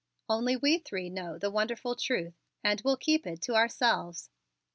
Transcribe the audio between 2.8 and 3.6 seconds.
we'll keep it to